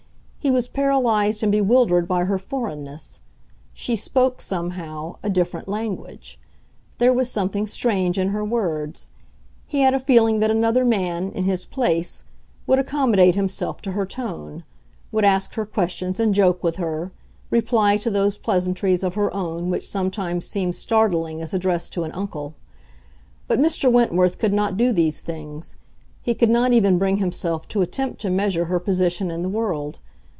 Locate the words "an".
22.03-22.13